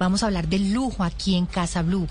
Vamos 0.00 0.22
a 0.22 0.28
hablar 0.28 0.48
del 0.48 0.72
lujo 0.72 1.04
aquí 1.04 1.36
en 1.36 1.44
Casa 1.44 1.82
Blue. 1.82 2.08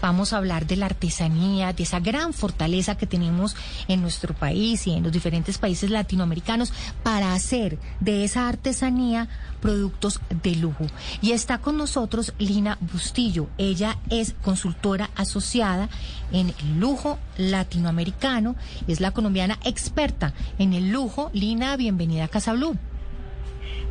Vamos 0.00 0.32
a 0.32 0.36
hablar 0.36 0.64
de 0.68 0.76
la 0.76 0.86
artesanía, 0.86 1.72
de 1.72 1.82
esa 1.82 1.98
gran 1.98 2.32
fortaleza 2.32 2.96
que 2.96 3.08
tenemos 3.08 3.56
en 3.88 4.00
nuestro 4.00 4.32
país 4.32 4.86
y 4.86 4.92
en 4.92 5.02
los 5.02 5.10
diferentes 5.10 5.58
países 5.58 5.90
latinoamericanos 5.90 6.72
para 7.02 7.34
hacer 7.34 7.80
de 7.98 8.22
esa 8.22 8.48
artesanía 8.48 9.28
productos 9.60 10.20
de 10.44 10.54
lujo. 10.54 10.86
Y 11.20 11.32
está 11.32 11.58
con 11.58 11.76
nosotros 11.76 12.32
Lina 12.38 12.78
Bustillo. 12.80 13.48
Ella 13.58 13.98
es 14.08 14.36
consultora 14.40 15.10
asociada 15.16 15.88
en 16.30 16.54
lujo 16.78 17.18
latinoamericano. 17.38 18.54
Es 18.86 19.00
la 19.00 19.10
colombiana 19.10 19.58
experta 19.64 20.32
en 20.60 20.74
el 20.74 20.92
lujo. 20.92 21.28
Lina, 21.32 21.76
bienvenida 21.76 22.22
a 22.22 22.28
Casa 22.28 22.52
Blue. 22.52 22.78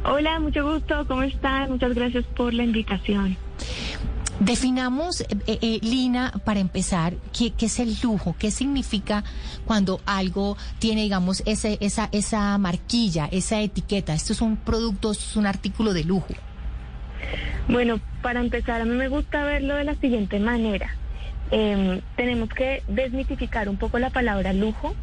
Hola, 0.04 0.40
mucho 0.40 0.64
gusto, 0.64 1.06
¿cómo 1.08 1.22
están? 1.22 1.72
Muchas 1.72 1.94
gracias 1.94 2.26
por 2.36 2.54
la 2.54 2.64
invitación. 2.64 3.38
Definamos, 4.40 5.22
eh, 5.22 5.28
eh, 5.46 5.80
Lina, 5.84 6.34
para 6.44 6.60
empezar, 6.60 7.14
¿qué, 7.38 7.52
¿qué, 7.52 7.68
es 7.68 7.80
el 7.80 7.96
lujo? 8.02 8.36
¿Qué 8.40 8.50
significa 8.50 9.24
cuando 9.66 10.02
algo 10.08 10.58
tiene, 10.80 11.04
digamos, 11.04 11.44
ese, 11.46 11.78
esa, 11.82 12.10
esa 12.12 12.58
marquilla, 12.58 13.30
esa 13.32 13.62
etiqueta? 13.62 14.16
Esto 14.16 14.34
es 14.34 14.42
un 14.42 14.58
producto, 14.58 15.12
esto 15.12 15.26
es 15.30 15.36
un 15.36 15.46
artículo 15.46 15.94
de 15.94 16.04
lujo. 16.04 16.34
Bueno, 17.68 18.00
para 18.24 18.40
empezar, 18.40 18.82
a 18.82 18.86
mí 18.86 18.96
me 18.96 19.08
gusta 19.08 19.44
verlo 19.44 19.76
de 19.76 19.84
la 19.84 19.94
siguiente 19.94 20.40
manera. 20.40 20.96
Eh, 21.52 22.02
tenemos 22.16 22.50
que 22.50 22.82
desmitificar 22.88 23.70
un 23.70 23.78
poco 23.78 24.00
la 24.00 24.10
palabra 24.10 24.52
lujo, 24.52 24.96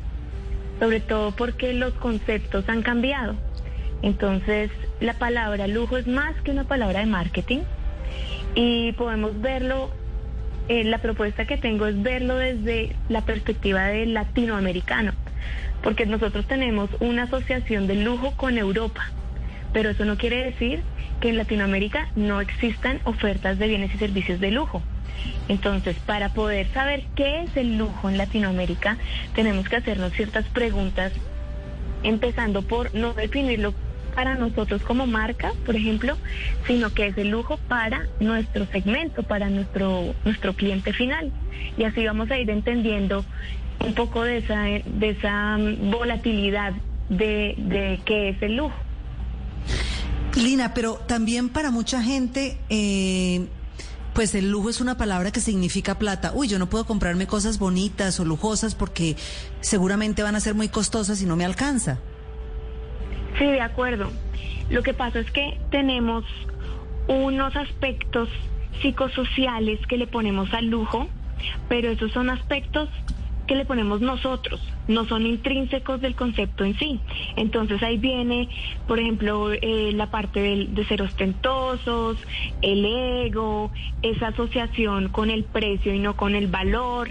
sobre 0.80 0.98
todo 0.98 1.30
porque 1.30 1.72
los 1.72 1.94
conceptos 1.94 2.68
han 2.68 2.82
cambiado. 2.82 3.36
Entonces, 4.02 4.70
la 5.00 5.14
palabra 5.14 5.66
lujo 5.66 5.96
es 5.96 6.06
más 6.06 6.34
que 6.42 6.50
una 6.50 6.64
palabra 6.64 7.00
de 7.00 7.06
marketing 7.06 7.60
y 8.54 8.92
podemos 8.92 9.40
verlo, 9.40 9.90
eh, 10.68 10.84
la 10.84 10.98
propuesta 10.98 11.46
que 11.46 11.56
tengo 11.56 11.86
es 11.86 12.00
verlo 12.02 12.36
desde 12.36 12.94
la 13.08 13.22
perspectiva 13.22 13.86
del 13.86 14.14
latinoamericano, 14.14 15.12
porque 15.82 16.06
nosotros 16.06 16.46
tenemos 16.46 16.90
una 17.00 17.24
asociación 17.24 17.86
de 17.86 17.96
lujo 17.96 18.32
con 18.36 18.56
Europa, 18.56 19.10
pero 19.72 19.90
eso 19.90 20.04
no 20.04 20.16
quiere 20.16 20.44
decir 20.44 20.82
que 21.20 21.30
en 21.30 21.36
Latinoamérica 21.36 22.08
no 22.14 22.40
existan 22.40 23.00
ofertas 23.04 23.58
de 23.58 23.66
bienes 23.66 23.94
y 23.94 23.98
servicios 23.98 24.38
de 24.40 24.52
lujo. 24.52 24.82
Entonces, 25.48 25.96
para 26.06 26.28
poder 26.28 26.68
saber 26.72 27.04
qué 27.16 27.42
es 27.42 27.56
el 27.56 27.76
lujo 27.76 28.08
en 28.08 28.18
Latinoamérica, 28.18 28.98
tenemos 29.34 29.68
que 29.68 29.76
hacernos 29.76 30.12
ciertas 30.12 30.46
preguntas, 30.46 31.12
empezando 32.04 32.62
por 32.62 32.94
no 32.94 33.14
definirlo 33.14 33.74
para 34.18 34.34
nosotros 34.34 34.82
como 34.82 35.06
marca, 35.06 35.52
por 35.64 35.76
ejemplo, 35.76 36.16
sino 36.66 36.92
que 36.92 37.06
es 37.06 37.16
el 37.18 37.28
lujo 37.28 37.56
para 37.68 38.08
nuestro 38.18 38.66
segmento, 38.66 39.22
para 39.22 39.48
nuestro, 39.48 40.12
nuestro 40.24 40.54
cliente 40.54 40.92
final. 40.92 41.30
Y 41.76 41.84
así 41.84 42.04
vamos 42.04 42.28
a 42.32 42.36
ir 42.36 42.50
entendiendo 42.50 43.24
un 43.78 43.94
poco 43.94 44.24
de 44.24 44.38
esa, 44.38 44.62
de 44.62 45.10
esa 45.10 45.56
volatilidad 45.82 46.72
de, 47.08 47.54
de 47.58 48.00
qué 48.04 48.30
es 48.30 48.42
el 48.42 48.56
lujo. 48.56 48.74
Lina, 50.34 50.74
pero 50.74 50.94
también 50.94 51.48
para 51.48 51.70
mucha 51.70 52.02
gente, 52.02 52.58
eh, 52.70 53.46
pues 54.14 54.34
el 54.34 54.50
lujo 54.50 54.68
es 54.68 54.80
una 54.80 54.96
palabra 54.96 55.30
que 55.30 55.40
significa 55.40 55.96
plata. 55.96 56.32
Uy, 56.34 56.48
yo 56.48 56.58
no 56.58 56.68
puedo 56.68 56.86
comprarme 56.86 57.28
cosas 57.28 57.60
bonitas 57.60 58.18
o 58.18 58.24
lujosas 58.24 58.74
porque 58.74 59.14
seguramente 59.60 60.24
van 60.24 60.34
a 60.34 60.40
ser 60.40 60.56
muy 60.56 60.68
costosas 60.68 61.22
y 61.22 61.24
no 61.24 61.36
me 61.36 61.44
alcanza. 61.44 62.00
Sí, 63.38 63.46
de 63.46 63.60
acuerdo. 63.60 64.10
Lo 64.70 64.82
que 64.82 64.94
pasa 64.94 65.20
es 65.20 65.30
que 65.30 65.58
tenemos 65.70 66.24
unos 67.06 67.56
aspectos 67.56 68.28
psicosociales 68.82 69.80
que 69.86 69.96
le 69.96 70.06
ponemos 70.06 70.52
al 70.52 70.66
lujo, 70.66 71.08
pero 71.68 71.88
esos 71.88 72.12
son 72.12 72.30
aspectos 72.30 72.88
que 73.46 73.54
le 73.54 73.64
ponemos 73.64 74.02
nosotros, 74.02 74.60
no 74.88 75.06
son 75.06 75.26
intrínsecos 75.26 76.02
del 76.02 76.14
concepto 76.14 76.64
en 76.64 76.78
sí. 76.78 77.00
Entonces 77.34 77.82
ahí 77.82 77.96
viene, 77.96 78.48
por 78.86 79.00
ejemplo, 79.00 79.50
eh, 79.52 79.90
la 79.94 80.10
parte 80.10 80.66
de 80.68 80.84
ser 80.84 81.00
ostentosos, 81.00 82.18
el 82.60 82.84
ego, 82.84 83.72
esa 84.02 84.28
asociación 84.28 85.08
con 85.08 85.30
el 85.30 85.44
precio 85.44 85.94
y 85.94 85.98
no 85.98 86.14
con 86.14 86.34
el 86.34 86.46
valor, 86.48 87.08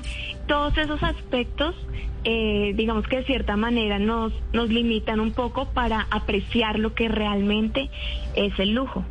todos 0.48 0.78
esos 0.78 1.02
aspectos 1.02 1.76
eh, 2.24 2.74
digamos 2.76 3.08
que 3.08 3.18
de 3.18 3.26
cierta 3.26 3.56
manera 3.56 4.00
nos, 4.00 4.34
nos 4.54 4.70
limitan 4.70 5.20
un 5.20 5.32
poco 5.32 5.70
para 5.70 6.08
apreciar 6.12 6.80
lo 6.80 6.94
que 6.94 7.08
realmente 7.08 7.90
es 8.36 8.58
el 8.60 8.72
lujo. 8.72 9.06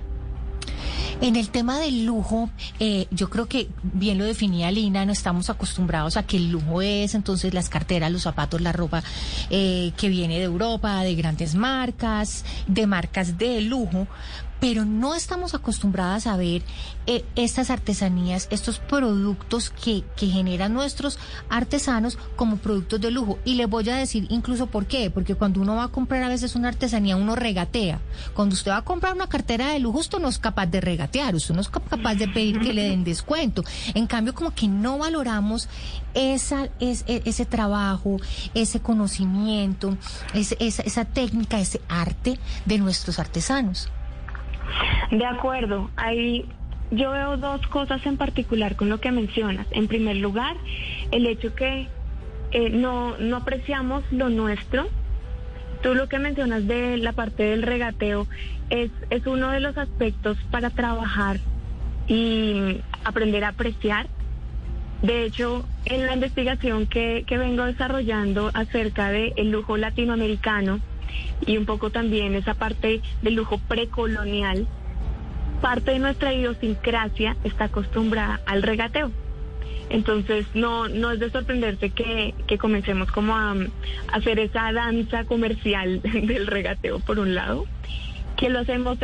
En 1.21 1.34
el 1.34 1.49
tema 1.49 1.78
del 1.78 2.05
lujo, 2.05 2.50
eh, 2.78 3.06
yo 3.11 3.31
creo 3.31 3.47
que 3.47 3.69
bien 3.83 4.19
lo 4.19 4.25
definía 4.25 4.71
Lina, 4.71 5.06
no 5.06 5.12
estamos 5.12 5.49
acostumbrados 5.49 6.19
a 6.19 6.25
que 6.25 6.37
el 6.37 6.50
lujo 6.50 6.83
es 6.83 7.15
entonces 7.15 7.55
las 7.55 7.71
carteras, 7.71 8.12
los 8.12 8.22
zapatos, 8.22 8.61
la 8.61 8.72
ropa 8.72 9.03
eh, 9.49 9.93
que 9.97 10.11
viene 10.11 10.38
de 10.38 10.44
Europa, 10.44 11.03
de 11.03 11.15
grandes 11.15 11.55
marcas, 11.55 12.44
de 12.67 12.87
marcas 12.87 13.38
de 13.38 13.62
lujo, 13.62 14.06
pero 14.61 14.84
no 14.84 15.15
estamos 15.15 15.55
acostumbradas 15.55 16.27
a 16.27 16.37
ver 16.37 16.62
eh, 17.06 17.25
estas 17.37 17.71
artesanías, 17.71 18.49
estos 18.50 18.78
productos 18.78 19.71
que, 19.71 20.05
que 20.17 20.27
generan 20.27 20.75
nuestros 20.75 21.19
artesanos 21.49 22.19
como 22.37 22.56
productos 22.56 23.00
de 23.00 23.11
lujo. 23.11 23.39
Y 23.44 23.55
les 23.55 23.69
voy 23.69 23.89
a 23.91 23.97
decir 23.97 24.27
incluso 24.31 24.67
por 24.67 24.87
qué, 24.87 25.11
porque 25.11 25.34
cuando 25.34 25.61
uno 25.61 25.77
va 25.77 25.84
a 25.84 25.89
comprar 25.89 26.22
a 26.22 26.28
veces 26.28 26.56
una 26.56 26.69
artesanía, 26.69 27.17
uno 27.17 27.37
regatea. 27.37 28.00
Cuando 28.34 28.55
usted 28.55 28.71
va 28.71 28.78
a 28.78 28.84
comprar 28.84 29.15
una 29.15 29.28
cartera 29.28 29.72
de 29.72 29.78
lujo, 29.78 29.99
usted 29.99 30.19
no 30.19 30.28
es 30.28 30.39
capaz 30.39 30.67
de 30.67 30.81
regatear, 30.81 31.34
usted 31.34 31.55
no 31.55 31.61
es 31.61 31.69
capaz 31.69 32.15
de 32.15 32.28
pedir 32.28 32.61
que 32.61 32.73
le 32.73 32.88
den 32.88 33.05
descuento. 33.05 33.62
En 33.94 34.06
cambio, 34.06 34.34
como 34.34 34.55
que 34.55 34.69
no 34.69 34.99
valoramos 34.99 35.69
esa, 36.15 36.69
es, 36.81 37.05
e, 37.06 37.23
ese 37.25 37.44
trabajo, 37.44 38.17
ese 38.55 38.81
conocimiento, 38.81 39.97
esa, 40.34 40.56
esa 40.59 41.05
técnica, 41.05 41.61
ese 41.61 41.81
arte 41.88 42.38
de 42.65 42.78
nuestros 42.78 43.19
artesanos. 43.19 43.91
De 45.10 45.25
acuerdo, 45.25 45.91
hay 45.97 46.47
yo 46.91 47.10
veo 47.10 47.37
dos 47.37 47.66
cosas 47.66 48.04
en 48.06 48.16
particular 48.16 48.77
con 48.77 48.88
lo 48.88 49.00
que 49.00 49.10
mencionas. 49.10 49.66
En 49.71 49.88
primer 49.88 50.16
lugar, 50.16 50.56
el 51.10 51.27
hecho 51.27 51.54
que 51.54 51.88
eh, 52.53 52.71
no, 52.71 53.16
no 53.19 53.37
apreciamos 53.38 54.05
lo 54.10 54.28
nuestro. 54.28 54.88
Tú 55.82 55.94
lo 55.94 56.09
que 56.09 56.19
mencionas 56.19 56.66
de 56.66 56.97
la 56.97 57.12
parte 57.12 57.43
del 57.43 57.62
regateo 57.62 58.26
es, 58.71 58.91
es 59.10 59.26
uno 59.26 59.50
de 59.50 59.60
los 59.60 59.76
aspectos 59.76 60.38
para 60.50 60.71
trabajar 60.71 61.38
y 62.06 62.81
aprender 63.05 63.44
a 63.44 63.49
apreciar. 63.49 64.06
De 65.03 65.25
hecho, 65.25 65.66
en 65.84 66.06
la 66.06 66.15
investigación 66.15 66.87
que, 66.87 67.25
que 67.26 67.37
vengo 67.37 67.65
desarrollando 67.65 68.50
acerca 68.55 69.10
del 69.10 69.32
el 69.37 69.50
lujo 69.50 69.76
latinoamericano, 69.76 70.81
y 71.47 71.56
un 71.56 71.67
poco 71.67 71.91
también 71.91 72.34
esa 72.34 72.55
parte 72.55 73.00
del 73.22 73.35
lujo 73.35 73.58
precolonial, 73.58 74.67
parte 75.61 75.93
de 75.93 75.99
nuestra 75.99 76.32
idiosincrasia 76.32 77.37
está 77.44 77.64
acostumbrada 77.64 78.41
al 78.47 78.62
regateo. 78.62 79.11
Entonces 79.88 80.47
no, 80.55 80.88
no 80.88 81.12
es 81.12 81.20
de 81.20 81.31
sorprenderse 81.31 81.91
que, 81.91 82.35
que 82.47 82.58
comencemos 82.58 83.11
como 83.12 83.37
a, 83.37 83.55
hacer 84.12 84.38
esa 84.38 84.73
danza 84.73 85.25
comercial 85.25 86.00
del 86.03 86.47
regateo 86.47 86.99
por 87.00 87.19
un 87.19 87.35
lado, 87.35 87.67
que 88.37 88.49
lo 88.49 88.59
hacemos 88.59 88.99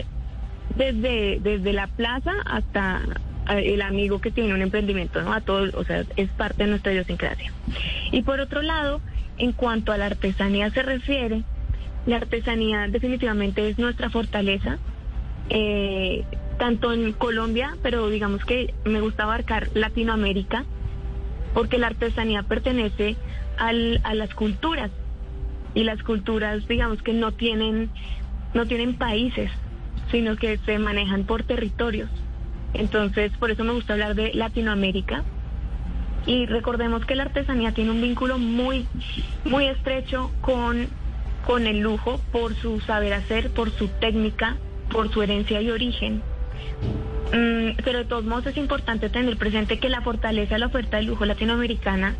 desde, 0.77 1.39
desde 1.41 1.73
la 1.73 1.87
plaza 1.87 2.33
hasta 2.45 3.03
el 3.49 3.83
amigo 3.83 4.21
que 4.21 4.31
tiene 4.31 4.55
un 4.55 4.63
emprendimiento, 4.63 5.23
¿no? 5.23 5.33
A 5.33 5.41
todos, 5.41 5.75
o 5.75 5.85
sea, 5.85 6.05
es 6.17 6.29
parte 6.31 6.65
de 6.65 6.71
nuestra 6.71 6.93
idiosincrasia. 6.93 7.53
Y 8.11 8.23
por 8.23 8.41
otro 8.41 8.63
lado, 8.63 9.01
en 9.39 9.53
cuanto 9.53 9.93
a 9.93 9.99
la 9.99 10.07
artesanía 10.07 10.71
se 10.71 10.83
refiere, 10.83 11.43
la 12.07 12.17
artesanía 12.17 12.89
definitivamente 12.89 13.69
es 13.69 13.79
nuestra 13.79 14.11
fortaleza, 14.11 14.79
eh, 15.51 16.25
tanto 16.59 16.93
en 16.93 17.13
Colombia, 17.13 17.77
pero 17.83 18.09
digamos 18.09 18.45
que 18.45 18.75
me 18.85 19.01
gusta 19.01 19.25
abarcar 19.25 19.69
Latinoamérica, 19.75 20.65
porque 21.55 21.79
la 21.79 21.89
artesanía 21.89 22.43
pertenece 22.43 23.17
al, 23.59 24.01
a 24.05 24.15
las 24.15 24.35
culturas 24.35 24.91
y 25.75 25.85
las 25.85 26.03
culturas, 26.03 26.67
digamos 26.69 27.03
que 27.03 27.13
no 27.13 27.33
tienen 27.33 27.91
no 28.55 28.67
tienen 28.67 28.97
países, 28.97 29.51
sino 30.11 30.37
que 30.37 30.59
se 30.59 30.79
manejan 30.79 31.25
por 31.25 31.43
territorios. 31.43 32.11
Entonces, 32.75 33.33
por 33.39 33.51
eso 33.51 33.65
me 33.65 33.73
gusta 33.73 33.95
hablar 33.95 34.15
de 34.15 34.33
Latinoamérica. 34.35 35.25
Y 36.27 36.47
recordemos 36.47 37.05
que 37.05 37.17
la 37.17 37.25
artesanía 37.25 37.73
tiene 37.73 37.91
un 37.91 38.01
vínculo 38.01 38.39
muy, 38.39 38.87
muy 39.45 39.67
estrecho 39.67 40.31
con, 40.41 40.89
con 41.47 41.67
el 41.67 41.81
lujo 41.81 42.21
por 42.33 42.55
su 42.55 42.81
saber 42.81 43.13
hacer, 43.13 43.51
por 43.51 43.71
su 43.71 43.89
técnica, 43.89 44.57
por 44.91 45.11
su 45.13 45.23
herencia 45.23 45.61
y 45.61 45.71
origen. 45.71 46.23
Mm, 47.33 47.77
pero 47.85 48.01
de 48.01 48.05
todos 48.05 48.25
modos 48.25 48.47
es 48.47 48.57
importante 48.57 49.09
tener 49.09 49.37
presente 49.37 49.79
que 49.79 49.89
la 49.89 50.03
fortaleza 50.03 50.55
de 50.55 50.61
la 50.61 50.67
oferta 50.67 50.99
de 50.99 51.05
lujo 51.05 51.25
latinoamericana, 51.25 52.15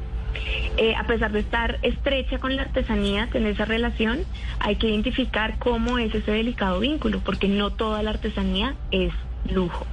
eh, 0.79 0.95
a 0.95 1.07
pesar 1.07 1.33
de 1.33 1.41
estar 1.41 1.79
estrecha 1.83 2.39
con 2.39 2.57
la 2.57 2.63
artesanía, 2.63 3.29
tener 3.31 3.53
esa 3.53 3.67
relación, 3.67 4.21
hay 4.59 4.77
que 4.77 4.89
identificar 4.89 5.59
cómo 5.59 5.99
es 5.99 6.15
ese 6.15 6.31
delicado 6.31 6.81
vínculo, 6.81 7.21
porque 7.25 7.49
no 7.49 7.71
toda 7.71 8.03
la 8.03 8.11
artesanía 8.11 8.75
es 8.91 9.13
lujo. 9.53 9.87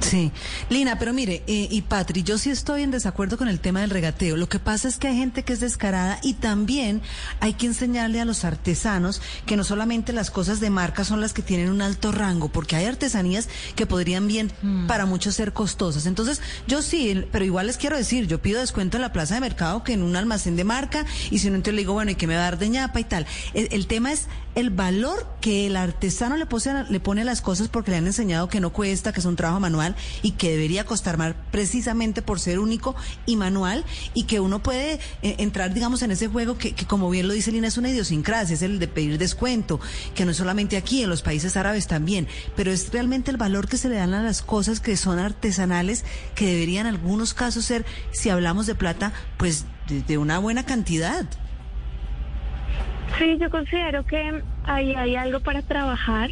Sí, 0.00 0.32
Lina, 0.68 0.98
pero 0.98 1.12
mire, 1.14 1.42
eh, 1.46 1.66
y 1.70 1.82
Patri, 1.82 2.22
yo 2.22 2.36
sí 2.36 2.50
estoy 2.50 2.82
en 2.82 2.90
desacuerdo 2.90 3.38
con 3.38 3.48
el 3.48 3.58
tema 3.60 3.80
del 3.80 3.90
regateo. 3.90 4.36
Lo 4.36 4.48
que 4.48 4.58
pasa 4.58 4.86
es 4.86 4.98
que 4.98 5.08
hay 5.08 5.16
gente 5.16 5.44
que 5.44 5.54
es 5.54 5.60
descarada 5.60 6.18
y 6.22 6.34
también 6.34 7.00
hay 7.40 7.54
que 7.54 7.66
enseñarle 7.66 8.20
a 8.20 8.24
los 8.26 8.44
artesanos 8.44 9.22
que 9.46 9.56
no 9.56 9.64
solamente 9.64 10.12
las 10.12 10.30
cosas 10.30 10.60
de 10.60 10.68
marca 10.68 11.04
son 11.04 11.20
las 11.20 11.32
que 11.32 11.42
tienen 11.42 11.70
un 11.70 11.80
alto 11.80 12.12
rango, 12.12 12.48
porque 12.50 12.76
hay 12.76 12.84
artesanías 12.84 13.48
que 13.76 13.86
podrían 13.86 14.26
bien 14.28 14.52
Mm. 14.62 14.86
para 14.86 15.06
muchos 15.06 15.34
ser 15.34 15.52
costosas. 15.52 16.06
Entonces, 16.06 16.40
yo 16.66 16.82
sí, 16.82 17.24
pero 17.32 17.44
igual 17.44 17.66
les 17.66 17.76
quiero 17.78 17.96
decir, 17.96 18.26
yo 18.26 18.40
pido 18.42 18.60
descuento 18.60 18.96
en 18.96 19.02
la 19.02 19.12
plaza 19.12 19.34
de 19.34 19.40
mercado 19.40 19.84
que 19.84 19.92
en 19.94 20.02
un 20.02 20.16
almacén 20.16 20.56
de 20.56 20.64
marca 20.64 21.04
y 21.30 21.38
si 21.38 21.48
no, 21.48 21.56
entonces 21.56 21.74
le 21.74 21.80
digo, 21.82 21.92
bueno, 21.94 22.10
¿y 22.10 22.14
qué 22.14 22.26
me 22.26 22.34
va 22.34 22.40
a 22.40 22.44
dar 22.44 22.58
de 22.58 22.68
ñapa 22.68 23.00
y 23.00 23.04
tal? 23.04 23.26
El, 23.54 23.68
el 23.72 23.86
tema 23.86 24.12
es 24.12 24.26
el 24.54 24.70
valor 24.70 25.26
que 25.40 25.66
el 25.66 25.76
artesano 25.76 26.36
le, 26.36 26.46
pose 26.46 26.72
le 26.88 27.00
pone 27.00 27.22
a 27.22 27.24
las 27.24 27.40
cosas 27.40 27.68
porque 27.68 27.90
le 27.90 27.96
han 27.96 28.06
enseñado 28.06 28.48
que 28.48 28.60
no 28.60 28.72
cuesta, 28.72 29.12
que 29.12 29.20
es 29.20 29.26
un 29.26 29.34
trabajo 29.36 29.60
manual 29.60 29.83
y 30.22 30.32
que 30.32 30.50
debería 30.50 30.84
costar 30.84 31.16
más 31.18 31.34
precisamente 31.50 32.22
por 32.22 32.40
ser 32.40 32.58
único 32.58 32.94
y 33.26 33.36
manual 33.36 33.84
y 34.14 34.24
que 34.24 34.40
uno 34.40 34.62
puede 34.62 35.00
eh, 35.22 35.36
entrar, 35.38 35.74
digamos, 35.74 36.02
en 36.02 36.10
ese 36.10 36.28
juego 36.28 36.56
que, 36.56 36.74
como 36.86 37.10
bien 37.10 37.28
lo 37.28 37.34
dice 37.34 37.52
Lina, 37.52 37.68
es 37.68 37.78
una 37.78 37.90
idiosincrasia, 37.90 38.54
es 38.54 38.62
el 38.62 38.78
de 38.78 38.88
pedir 38.88 39.18
descuento, 39.18 39.80
que 40.14 40.24
no 40.24 40.30
es 40.30 40.36
solamente 40.36 40.76
aquí, 40.76 41.02
en 41.02 41.10
los 41.10 41.22
países 41.22 41.56
árabes 41.56 41.86
también, 41.86 42.28
pero 42.56 42.70
es 42.72 42.92
realmente 42.92 43.30
el 43.30 43.36
valor 43.36 43.68
que 43.68 43.76
se 43.76 43.88
le 43.88 43.96
dan 43.96 44.14
a 44.14 44.22
las 44.22 44.42
cosas 44.42 44.80
que 44.80 44.96
son 44.96 45.18
artesanales, 45.18 46.04
que 46.34 46.46
deberían 46.46 46.86
en 46.86 46.94
algunos 46.94 47.34
casos 47.34 47.64
ser, 47.64 47.84
si 48.12 48.30
hablamos 48.30 48.66
de 48.66 48.74
plata, 48.74 49.12
pues 49.36 49.66
de, 49.88 50.02
de 50.02 50.18
una 50.18 50.38
buena 50.38 50.64
cantidad. 50.64 51.26
Sí, 53.18 53.36
yo 53.38 53.48
considero 53.50 54.04
que 54.06 54.42
ahí 54.64 54.94
hay 54.94 55.14
algo 55.14 55.40
para 55.40 55.62
trabajar, 55.62 56.30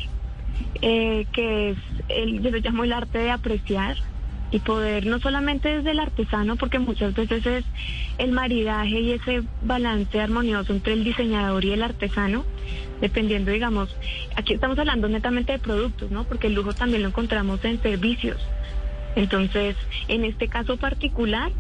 eh, 0.81 1.27
que 1.33 1.71
es, 1.71 1.79
el, 2.09 2.43
yo 2.43 2.51
lo 2.51 2.59
llamo 2.59 2.85
el 2.85 2.93
arte 2.93 3.19
de 3.19 3.31
apreciar 3.31 3.97
y 4.51 4.59
poder, 4.59 5.07
no 5.07 5.19
solamente 5.19 5.77
desde 5.77 5.93
el 5.93 6.01
artesano, 6.01 6.57
porque 6.57 6.79
muchas 6.79 7.15
veces 7.15 7.45
es 7.47 7.65
el 8.19 8.33
maridaje 8.33 9.01
y 9.01 9.13
ese 9.13 9.43
balance 9.63 10.21
armonioso 10.21 10.73
entre 10.73 10.93
el 10.93 11.05
diseñador 11.05 11.65
y 11.65 11.73
el 11.73 11.83
artesano, 11.83 12.45
dependiendo, 13.01 13.51
digamos, 13.51 13.97
aquí 14.37 14.53
estamos 14.53 14.79
hablando 14.79 15.09
netamente 15.09 15.53
de 15.53 15.59
productos, 15.59 16.11
¿no? 16.11 16.25
Porque 16.25 16.49
el 16.49 16.55
lujo 16.55 16.75
también 16.75 17.03
lo 17.03 17.09
encontramos 17.09 17.65
en 17.65 17.81
servicios. 17.81 18.39
Entonces, 19.17 19.77
en 20.09 20.25
este 20.25 20.49
caso 20.49 20.77
particular, 20.77 21.51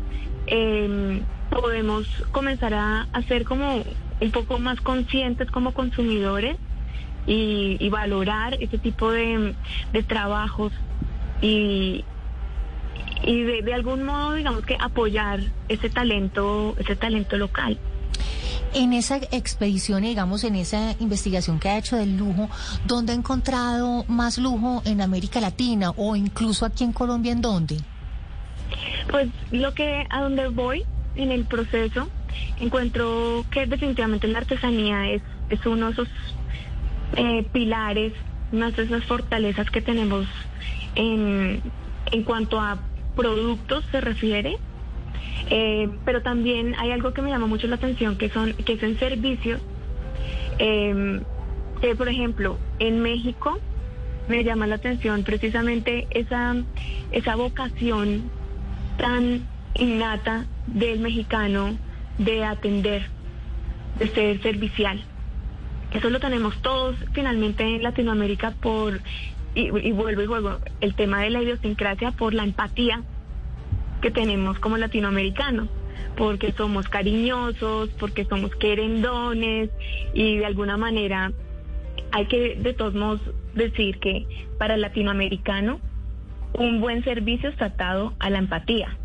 eh, 0.47 1.23
podemos 1.51 2.07
comenzar 2.33 2.75
a, 2.75 3.07
ser 3.29 3.45
como 3.45 3.85
un 4.21 4.31
poco 4.31 4.59
más 4.59 4.81
conscientes 4.81 5.51
como 5.51 5.73
consumidores 5.73 6.57
y, 7.27 7.77
y 7.81 7.89
valorar 7.89 8.55
ese 8.55 8.79
tipo 8.79 9.11
de, 9.11 9.55
de 9.93 10.03
trabajos 10.03 10.73
y, 11.41 12.05
y 13.23 13.43
de, 13.43 13.63
de 13.63 13.75
algún 13.75 14.05
modo, 14.05 14.35
digamos 14.35 14.65
que 14.65 14.77
apoyar 14.79 15.41
ese 15.69 15.91
talento, 15.91 16.75
ese 16.79 16.97
talento 16.97 17.37
local. 17.37 17.79
En 18.75 18.95
esa 18.95 19.17
expedición, 19.17 20.03
digamos, 20.03 20.45
en 20.45 20.57
esa 20.57 20.97
investigación 20.99 21.59
que 21.59 21.69
ha 21.69 21.77
hecho 21.77 21.97
del 21.97 22.17
lujo, 22.17 22.49
¿dónde 22.87 23.13
ha 23.13 23.15
encontrado 23.15 24.05
más 24.09 24.39
lujo 24.39 24.83
en 24.87 25.03
América 25.03 25.41
Latina 25.41 25.91
o 25.97 26.17
incluso 26.17 26.65
aquí 26.65 26.83
en 26.83 26.93
Colombia, 26.93 27.33
en 27.33 27.43
dónde? 27.43 27.77
Pues 29.11 29.29
lo 29.51 29.75
que 29.75 30.07
a 30.09 30.23
donde 30.23 30.49
voy 30.49 30.85
en 31.17 31.33
el 31.33 31.45
proceso 31.45 32.09
encuentro 32.61 33.45
que 33.51 33.67
definitivamente 33.67 34.27
la 34.27 34.39
artesanía 34.39 35.11
es, 35.11 35.23
es 35.51 35.67
uno 35.67 35.87
de 35.87 35.93
esos 35.93 36.09
eh, 37.17 37.45
pilares, 37.53 38.13
una 38.53 38.71
de 38.71 38.83
esas 38.83 39.05
fortalezas 39.05 39.71
que 39.71 39.81
tenemos 39.81 40.27
en, 40.95 41.63
en 42.11 42.23
cuanto 42.25 42.61
a 42.61 42.79
productos 43.17 43.85
se 43.91 44.01
refiere. 44.01 44.59
Eh, 45.51 45.89
pero 46.05 46.23
también 46.23 46.75
hay 46.79 46.93
algo 46.93 47.13
que 47.13 47.21
me 47.21 47.31
llama 47.31 47.47
mucho 47.47 47.67
la 47.67 47.77
atención 47.77 48.17
que 48.17 48.29
son 48.29 48.55
que 48.55 48.75
es 48.75 48.83
en 48.83 48.99
servicios. 48.99 49.61
Que, 50.59 51.97
por 51.97 52.09
ejemplo, 52.09 52.59
en 52.79 53.01
México 53.01 53.59
me 54.29 54.45
llama 54.45 54.69
la 54.69 54.77
atención 54.77 55.25
precisamente 55.25 56.07
esa, 56.11 56.55
esa 57.11 57.35
vocación 57.35 58.31
tan 58.99 59.49
innata 59.75 60.47
del 60.67 61.01
mexicano 61.01 61.77
de 62.19 62.45
atender, 62.45 63.07
de 63.99 64.09
ser 64.09 64.43
servicial. 64.43 65.03
Eso 65.95 66.09
lo 66.11 66.21
tenemos 66.21 66.57
todos 66.63 66.97
finalmente 67.13 67.63
en 67.65 67.83
Latinoamérica 67.83 68.53
por, 68.61 69.01
y, 69.55 69.69
y 69.69 69.93
vuelvo 69.93 70.23
y 70.23 70.27
juego, 70.27 70.59
el 70.81 70.95
tema 70.95 71.21
de 71.23 71.31
la 71.31 71.43
idiosincrasia 71.43 72.13
por 72.13 72.33
la 72.35 72.45
empatía 72.45 73.03
que 74.01 74.11
tenemos 74.11 74.59
como 74.59 74.79
latinoamericanos, 74.79 75.69
porque 76.17 76.53
somos 76.53 76.89
cariñosos, 76.89 77.91
porque 78.01 78.25
somos 78.25 78.55
querendones 78.57 79.71
y 80.15 80.39
de 80.39 80.47
alguna 80.47 80.77
manera 80.77 81.33
hay 82.11 82.27
que 82.27 82.57
de 82.57 82.73
todos 82.75 82.95
modos 82.95 83.21
decir 83.55 83.99
que 83.99 84.27
para 84.59 84.75
el 84.75 84.81
latinoamericano 84.81 85.79
un 86.55 86.81
buen 86.81 87.05
servicio 87.05 87.49
está 87.51 87.67
atado 87.67 88.15
a 88.19 88.29
la 88.31 88.39
empatía, 88.39 88.97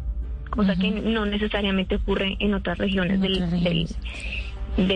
cosa 0.50 0.76
que 0.78 0.90
no 0.92 1.26
necesariamente 1.26 1.96
ocurre 1.96 2.38
en 2.40 2.54
otras 2.54 2.78
regiones, 2.78 3.16
En 3.16 3.22
del, 3.22 3.34
otras 3.34 3.52
del- 3.52 3.60
regiones. 3.64 3.90
del 4.02 4.47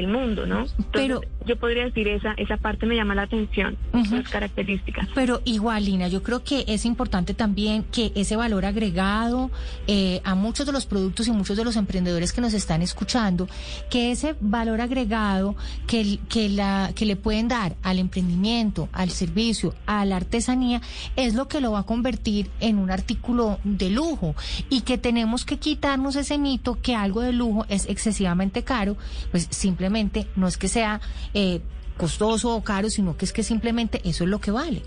mundo, 0.08 0.46
¿no? 0.46 0.60
Entonces, 0.62 0.86
Pero- 0.92 1.22
yo 1.46 1.58
podría 1.58 1.86
decir 1.86 2.08
esa 2.08 2.34
esa 2.38 2.58
parte 2.58 2.86
me 2.86 2.96
llama 2.96 3.16
la 3.16 3.24
atención, 3.24 3.76
Ujú. 3.94 4.16
las 4.18 4.30
características. 4.30 5.08
Pero 5.16 5.42
igual, 5.44 5.86
Lina, 5.86 6.08
yo 6.08 6.22
creo 6.22 6.44
que 6.44 6.66
es 6.68 6.86
importante 6.86 7.34
también 7.34 7.84
que 7.92 8.12
ese 8.16 8.36
valor 8.36 8.64
agregado 8.66 9.50
eh, 9.88 10.22
a 10.24 10.36
muchos 10.36 10.66
de 10.68 10.72
los 10.72 10.86
productos 10.86 11.28
y 11.28 11.32
muchos 11.32 11.58
de 11.58 11.64
los 11.66 11.76
emprendedores 11.78 12.32
que 12.32 12.42
nos 12.42 12.54
están 12.54 12.82
escuchando, 12.84 13.48
que 13.90 14.12
ese 14.12 14.36
valor 14.40 14.82
agregado 14.82 15.56
que, 15.88 16.20
que, 16.30 16.48
la, 16.50 16.92
que 16.96 17.06
le 17.06 17.16
pueden 17.16 17.48
dar 17.48 17.76
al 17.82 17.98
emprendimiento, 17.98 18.88
al 18.94 19.10
servicio, 19.10 19.74
a 19.88 20.06
la 20.06 20.18
artesanía, 20.18 20.82
es 21.16 21.34
lo 21.34 21.48
que 21.48 21.60
lo 21.60 21.72
va 21.72 21.80
a 21.80 21.84
convertir 21.84 22.50
en 22.60 22.78
un 22.78 22.92
artículo 22.92 23.60
de 23.64 23.90
lujo 23.90 24.36
y 24.70 24.82
que 24.82 24.98
tenemos 25.00 25.44
que 25.44 25.58
quitarnos 25.58 26.16
ese 26.16 26.38
mito 26.38 26.78
que 26.82 26.96
algo 26.96 27.22
de 27.22 27.34
lujo 27.34 27.66
es 27.68 27.88
excesivamente 27.90 28.64
caro, 28.64 28.96
pues 29.32 29.48
simplemente 29.72 30.28
no 30.36 30.48
es 30.48 30.58
que 30.58 30.68
sea 30.68 31.00
eh, 31.34 31.62
costoso 31.96 32.56
o 32.56 32.62
caro, 32.62 32.90
sino 32.90 33.16
que 33.16 33.24
es 33.24 33.32
que 33.32 33.44
simplemente 33.44 34.02
eso 34.04 34.26
es 34.26 34.30
lo 34.30 34.40
que 34.40 34.52
vale. 34.52 34.82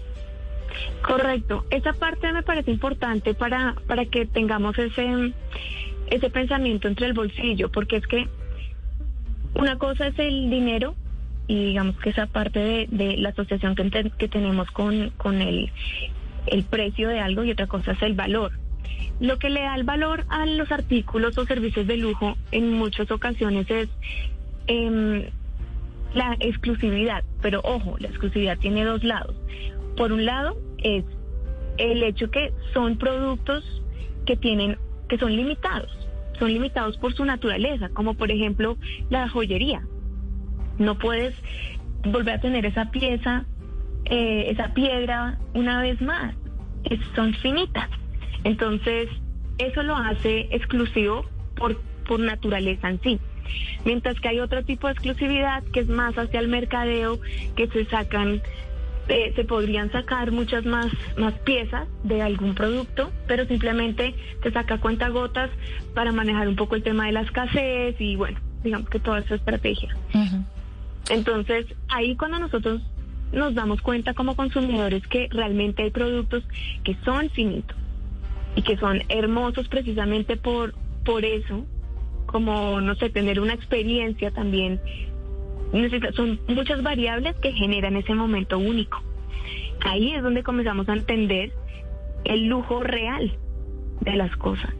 Correcto. 1.03 1.65
Esa 1.71 1.93
parte 1.95 2.33
me 2.33 2.43
parece 2.43 2.71
importante 2.71 3.33
para, 3.33 3.77
para 3.87 4.05
que 4.05 4.27
tengamos 4.27 4.79
ese, 4.79 5.33
ese 6.09 6.29
pensamiento 6.31 6.89
entre 6.89 7.07
el 7.07 7.15
bolsillo, 7.15 7.71
porque 7.71 7.97
es 7.97 8.07
que 8.07 8.29
una 9.55 9.79
cosa 9.79 10.09
es 10.09 10.19
el 10.19 10.51
dinero 10.51 10.95
y 11.47 11.67
digamos 11.67 11.97
que 11.99 12.11
esa 12.11 12.27
parte 12.27 12.59
de, 12.59 12.87
de 12.91 13.17
la 13.17 13.31
asociación 13.31 13.75
que, 13.75 14.11
que 14.19 14.29
tenemos 14.29 14.71
con, 14.71 15.11
con 15.17 15.41
el, 15.41 15.71
el 16.47 16.65
precio 16.65 17.09
de 17.09 17.21
algo 17.21 17.45
y 17.45 17.53
otra 17.53 17.67
cosa 17.67 17.93
es 17.93 18.03
el 18.03 18.15
valor. 18.15 18.53
Lo 19.21 19.39
que 19.39 19.49
le 19.49 19.61
da 19.61 19.77
el 19.77 19.85
valor 19.85 20.25
a 20.29 20.45
los 20.45 20.73
artículos 20.73 21.39
o 21.39 21.47
servicios 21.47 21.87
de 21.87 21.97
lujo 21.97 22.37
en 22.51 22.73
muchas 22.73 23.11
ocasiones 23.11 23.71
es 23.71 23.89
em, 24.67 25.25
la 26.15 26.37
exclusividad, 26.41 27.25
pero 27.43 27.61
ojo, 27.65 27.97
la 27.99 28.09
exclusividad 28.09 28.59
tiene 28.59 28.85
dos 28.85 29.03
lados. 29.03 29.35
Por 29.97 30.13
un 30.13 30.25
lado 30.25 30.57
es 30.79 31.05
el 31.79 32.03
hecho 32.03 32.31
que 32.31 32.53
son 32.73 32.97
productos 32.99 33.65
que 34.27 34.37
tienen 34.37 34.79
que 35.09 35.19
son 35.19 35.37
limitados, 35.37 35.91
son 36.39 36.53
limitados 36.53 36.97
por 36.97 37.15
su 37.15 37.25
naturaleza, 37.25 37.91
como 37.91 38.15
por 38.15 38.31
ejemplo 38.31 38.79
la 39.11 39.29
joyería. 39.29 39.83
No 40.79 40.99
puedes 40.99 41.35
volver 42.05 42.35
a 42.35 42.41
tener 42.41 42.65
esa 42.67 42.91
pieza, 42.91 43.45
eh, 44.07 44.47
esa 44.49 44.73
piedra 44.75 45.39
una 45.55 45.81
vez 45.81 46.01
más. 46.01 46.35
Son 47.15 47.33
finitas. 47.35 47.89
Entonces, 48.45 49.09
eso 49.59 49.83
lo 49.83 49.97
hace 49.97 50.49
exclusivo 50.51 51.25
por, 51.57 51.81
por 52.07 52.21
naturaleza 52.21 52.91
en 52.91 53.01
sí. 53.01 53.21
Mientras 53.85 54.19
que 54.21 54.29
hay 54.29 54.41
otro 54.41 54.65
tipo 54.65 54.87
de 54.87 54.93
exclusividad 54.95 55.63
que 55.73 55.81
es 55.81 55.89
más 55.89 56.17
hacia 56.17 56.41
el 56.41 56.49
mercadeo, 56.49 57.21
que 57.57 57.69
se 57.69 57.85
sacan 57.87 58.43
eh, 59.07 59.35
se 59.37 59.45
podrían 59.45 59.93
sacar 59.93 60.33
muchas 60.33 60.65
más, 60.65 60.87
más 61.19 61.35
piezas 61.41 61.87
de 62.05 62.23
algún 62.23 62.55
producto, 62.55 63.13
pero 63.27 63.45
simplemente 63.45 64.15
te 64.43 64.51
saca 64.51 64.79
cuentagotas 64.79 65.51
para 65.95 66.11
manejar 66.11 66.49
un 66.49 66.57
poco 66.57 66.75
el 66.75 66.83
tema 66.83 67.05
de 67.07 67.13
la 67.13 67.21
escasez 67.21 68.01
y 68.01 68.17
bueno, 68.17 68.41
digamos 68.63 68.89
que 68.89 68.99
toda 68.99 69.19
esa 69.19 69.35
estrategia. 69.35 69.95
Entonces, 71.11 71.67
ahí 71.89 72.17
cuando 72.17 72.39
nosotros 72.39 72.81
nos 73.31 73.55
damos 73.55 73.83
cuenta 73.83 74.15
como 74.15 74.37
consumidores 74.37 75.07
que 75.07 75.29
realmente 75.31 75.83
hay 75.83 75.91
productos 75.91 76.43
que 76.83 76.97
son 77.05 77.29
finitos 77.29 77.77
y 78.57 78.63
que 78.63 78.79
son 78.79 79.03
hermosos 79.11 79.69
precisamente 79.69 80.39
por, 80.39 80.75
por 81.05 81.27
eso, 81.27 81.67
como, 82.35 82.81
no 82.81 82.97
sé, 82.97 83.11
tener 83.11 83.39
una 83.39 83.55
experiencia 83.55 84.33
también. 84.33 84.81
Son 86.17 86.41
muchas 86.49 86.83
variables 86.83 87.37
que 87.37 87.53
generan 87.53 87.95
ese 87.95 88.13
momento 88.13 88.59
único. 88.59 89.01
Ahí 89.85 90.13
es 90.13 90.21
donde 90.21 90.43
comenzamos 90.43 90.89
a 90.89 90.95
entender 90.95 91.53
el 92.25 92.47
lujo 92.49 92.81
real 92.81 93.39
de 94.01 94.17
las 94.17 94.37
cosas. 94.37 94.75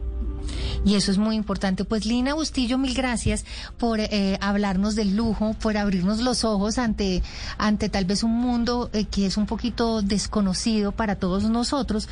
Y 0.85 0.95
eso 0.95 1.11
es 1.11 1.17
muy 1.17 1.35
importante. 1.35 1.83
Pues 1.83 2.05
Lina 2.05 2.35
Bustillo, 2.35 2.77
mil 2.77 2.93
gracias 2.93 3.43
por 3.77 3.99
eh, 3.99 4.37
hablarnos 4.39 4.95
del 4.95 5.15
lujo, 5.15 5.55
por 5.59 5.77
abrirnos 5.77 6.19
los 6.21 6.43
ojos 6.43 6.77
ante, 6.77 7.23
ante 7.57 7.89
tal 7.89 8.05
vez 8.05 8.21
un 8.23 8.39
mundo 8.39 8.91
eh, 8.93 9.05
que 9.05 9.25
es 9.25 9.37
un 9.37 9.47
poquito 9.47 10.03
desconocido 10.03 10.91
para 10.91 11.15
todos 11.15 11.49
nosotros, 11.49 12.07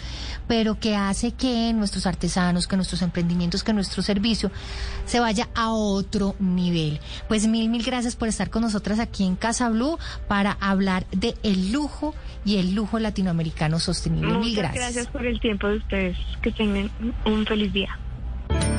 pero 0.47 0.79
que 0.79 0.95
hace 0.95 1.31
que 1.31 1.71
nuestros 1.73 2.07
artesanos, 2.07 2.67
que 2.67 2.75
nuestros 2.75 3.03
emprendimientos, 3.03 3.63
que 3.63 3.73
nuestro 3.73 4.01
servicio 4.01 4.51
se 5.05 5.19
vaya 5.19 5.49
a 5.53 5.71
otro 5.71 6.35
nivel. 6.39 6.99
Pues 7.27 7.45
mil, 7.45 7.69
mil 7.69 7.83
gracias 7.83 8.15
por 8.15 8.27
estar 8.27 8.49
con 8.49 8.63
nosotras 8.63 8.99
aquí 8.99 9.23
en 9.23 9.35
Casa 9.35 9.69
Blue 9.69 9.99
para 10.27 10.57
hablar 10.59 11.05
de 11.11 11.35
el 11.43 11.71
lujo 11.71 12.15
y 12.43 12.57
el 12.57 12.73
lujo 12.73 12.97
latinoamericano 12.97 13.79
sostenible. 13.79 14.29
Muchas 14.29 14.45
mil 14.45 14.55
gracias. 14.55 14.83
Gracias 14.83 15.07
por 15.07 15.25
el 15.27 15.39
tiempo 15.39 15.67
de 15.67 15.77
ustedes. 15.77 16.17
Que 16.41 16.51
tengan 16.51 16.91
un 17.25 17.45
feliz 17.45 17.71
día. 17.71 17.99